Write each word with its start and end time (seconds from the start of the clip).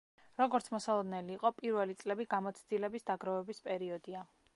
როგორც 0.41 0.69
მოსალოდნელი 0.75 1.35
იყო, 1.35 1.51
პირველი 1.59 1.97
წლები 1.99 2.27
გამოცდილების 2.33 3.07
დაგროვების 3.11 3.61
პერიოდია. 3.69 4.25